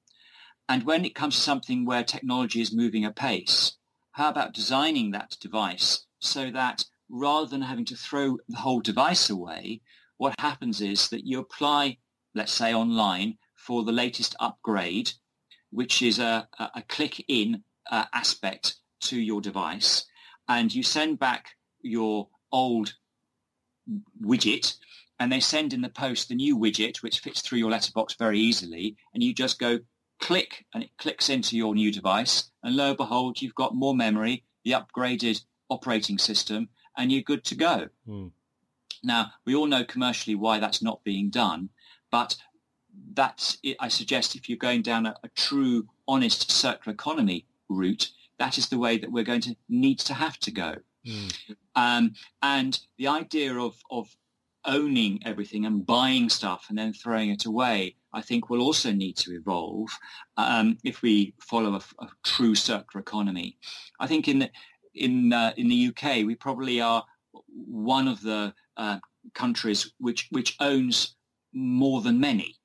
[0.68, 3.76] And when it comes to something where technology is moving apace,
[4.12, 9.30] how about designing that device so that rather than having to throw the whole device
[9.30, 9.80] away,
[10.16, 11.98] what happens is that you apply,
[12.34, 15.12] let's say online, for the latest upgrade,
[15.70, 20.04] which is a, a click in uh, aspect to your device,
[20.48, 21.50] and you send back
[21.82, 22.94] your old
[24.22, 24.76] widget
[25.18, 28.38] and they send in the post the new widget which fits through your letterbox very
[28.38, 29.78] easily and you just go
[30.20, 33.94] click and it clicks into your new device and lo and behold you've got more
[33.94, 38.30] memory the upgraded operating system and you're good to go mm.
[39.02, 41.68] now we all know commercially why that's not being done
[42.10, 42.36] but
[43.14, 43.76] that's it.
[43.80, 48.68] i suggest if you're going down a, a true honest circular economy route that is
[48.68, 51.32] the way that we're going to need to have to go Mm.
[51.74, 54.14] Um, and the idea of, of
[54.64, 59.16] owning everything and buying stuff and then throwing it away, I think will also need
[59.18, 59.88] to evolve
[60.36, 63.56] um, if we follow a, a, true circular economy.
[64.00, 64.50] I think in the,
[64.94, 67.04] in uh, in the UK we probably are
[67.48, 68.98] one of the uh,
[69.34, 71.14] countries which which owns
[71.52, 72.56] more than many,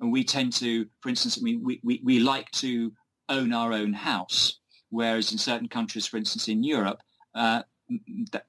[0.00, 2.92] and we tend to, for instance, we, we, we like to
[3.28, 4.58] own our own house,
[4.90, 7.00] whereas in certain countries, for instance, in Europe,
[7.34, 7.62] uh,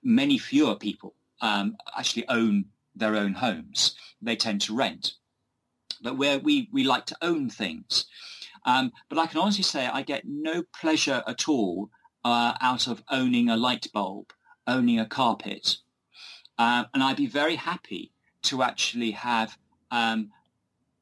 [0.04, 2.66] many fewer people um, actually own
[2.96, 3.96] their own homes.
[4.22, 5.14] They tend to rent.
[6.02, 8.06] But where we, we like to own things.
[8.66, 11.90] Um, but I can honestly say I get no pleasure at all
[12.24, 14.32] uh, out of owning a light bulb,
[14.68, 15.78] owning a carpet.
[16.58, 18.12] Um, and I'd be very happy
[18.44, 19.58] to actually have
[19.90, 20.32] um,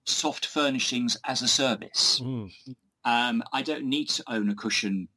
[0.06, 2.22] soft furnishings as a service.
[2.24, 2.52] Mm.
[3.06, 5.08] Um, I don't need to own a cushion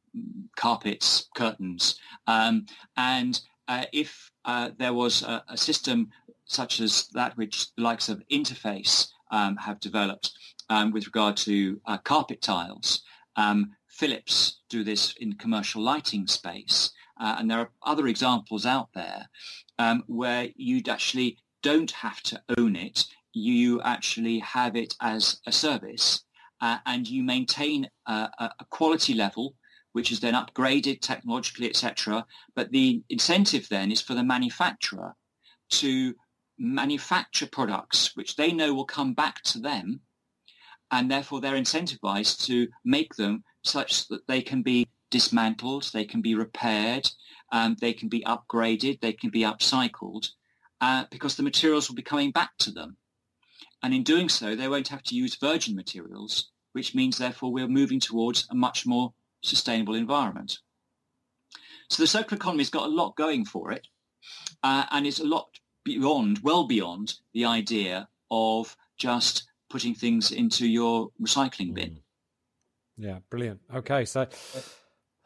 [0.55, 1.99] carpets, curtains.
[2.27, 2.65] Um,
[2.97, 6.09] and uh, if uh, there was a, a, system
[6.45, 10.31] such as that which the likes of Interface um, have developed
[10.69, 13.01] um, with regard to uh, carpet tiles,
[13.35, 16.91] um, Philips do this in commercial lighting space.
[17.19, 19.27] Uh, and there are other examples out there
[19.77, 23.05] um, where you'd actually don't have to own it.
[23.33, 26.23] You actually have it as a service.
[26.61, 29.55] Uh, and you maintain a, a quality level
[29.93, 32.25] which is then upgraded technologically, etc.
[32.55, 35.15] But the incentive then is for the manufacturer
[35.69, 36.15] to
[36.57, 40.01] manufacture products which they know will come back to them,
[40.91, 46.21] and therefore they're incentivized to make them such that they can be dismantled, they can
[46.21, 47.09] be repaired,
[47.51, 50.29] um, they can be upgraded, they can be upcycled,
[50.81, 52.97] uh, because the materials will be coming back to them.
[53.81, 57.67] And in doing so, they won't have to use virgin materials, which means therefore we're
[57.67, 60.59] moving towards a much more sustainable environment.
[61.89, 63.87] So the circular economy's got a lot going for it,
[64.63, 65.47] uh, and it's a lot
[65.83, 71.99] beyond, well beyond the idea of just putting things into your recycling bin.
[72.97, 73.59] Yeah, brilliant.
[73.73, 74.27] Okay, so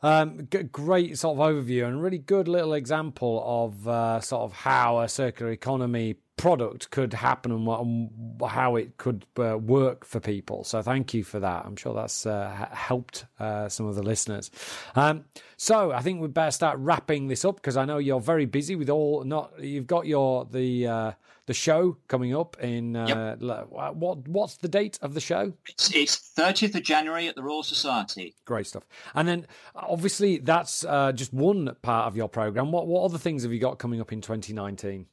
[0.02, 4.54] um, g- great sort of overview and really good little example of uh, sort of
[4.54, 10.06] how a circular economy product could happen and, what, and how it could uh, work
[10.06, 10.64] for people.
[10.64, 11.66] So thank you for that.
[11.66, 14.52] I'm sure that's uh, helped uh, some of the listeners.
[14.96, 15.26] Um,
[15.58, 18.76] so I think we'd better start wrapping this up because I know you're very busy
[18.76, 19.24] with all.
[19.24, 21.12] Not you've got your the uh,
[21.48, 23.70] the show coming up in uh, yep.
[23.70, 25.54] what what's the date of the show?
[25.68, 28.36] It's, it's 30th of January at the Royal Society.
[28.46, 28.84] Great stuff.
[29.16, 32.72] And then obviously that's uh, just one part of your program.
[32.72, 35.08] What what other things have you got coming up in 2019?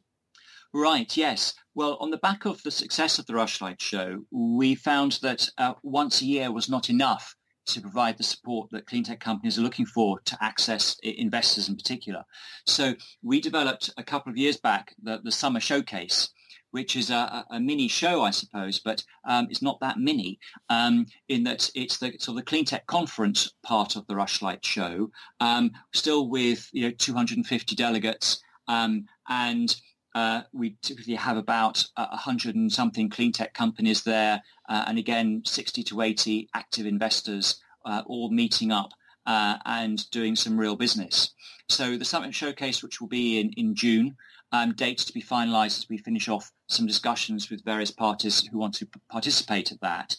[0.77, 1.55] Right, yes.
[1.77, 5.75] Well, on the back of the success of the Rushlight Show, we found that uh,
[5.85, 9.63] once a year was not enough to provide the support that clean tech companies are
[9.63, 12.25] looking for to access investors in particular.
[12.67, 16.31] So we developed a couple of years back the, the Summer Showcase,
[16.73, 21.07] which is a, a, mini show, I suppose, but um, it's not that mini um,
[21.29, 25.13] in that it's the sort of the clean tech conference part of the Rushlight show,
[25.39, 29.77] um, still with you know 250 delegates um, and
[30.15, 34.99] uh, we typically have about a hundred and something clean tech companies there, uh, and
[34.99, 38.93] again, 60 to 80 active investors uh, all meeting up
[39.27, 41.31] uh, and doing some real business.
[41.69, 44.17] So the Summer Showcase, which will be in, in June,
[44.53, 48.59] um, dates to be finalised as we finish off some discussions with various parties who
[48.59, 50.17] want to participate at that.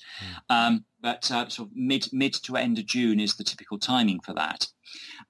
[0.49, 0.55] Mm.
[0.55, 4.19] Um, but uh, sort of mid mid to end of June is the typical timing
[4.21, 4.67] for that.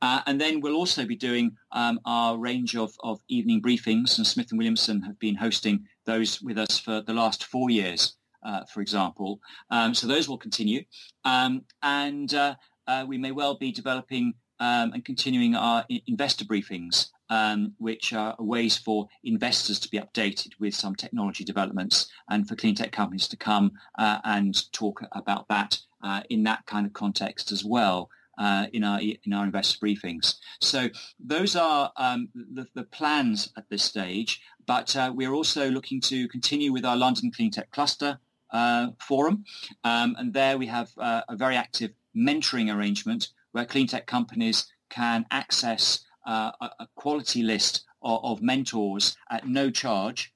[0.01, 4.27] Uh, and then we'll also be doing um, our range of, of evening briefings, and
[4.27, 8.63] Smith and Williamson have been hosting those with us for the last four years, uh,
[8.65, 9.39] for example.
[9.71, 10.83] Um, so those will continue,
[11.23, 12.55] um, and uh,
[12.87, 18.35] uh, we may well be developing um, and continuing our investor briefings um, which are
[18.39, 23.27] ways for investors to be updated with some technology developments and for clean tech companies
[23.27, 28.09] to come uh, and talk about that uh, in that kind of context as well.
[28.37, 30.89] Uh, in our in our investor briefings, so
[31.21, 34.41] those are um, the, the, plans at this stage.
[34.65, 38.19] But uh, we are also looking to continue with our London Clean Tech Cluster
[38.51, 39.45] uh, forum,
[39.85, 44.67] um, and there we have uh, a very active mentoring arrangement where clean tech companies
[44.89, 50.33] can access uh, a, quality list of, of mentors at no charge.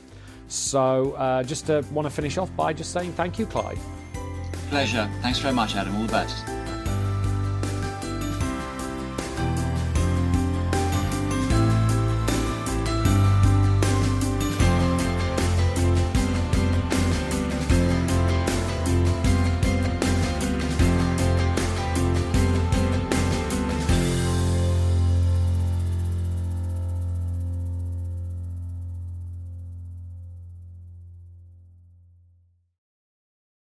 [0.47, 3.79] So uh, just uh, want to finish off by just saying thank you, Clive.
[4.69, 5.09] Pleasure.
[5.21, 5.95] Thanks very much, Adam.
[5.95, 6.45] All the best.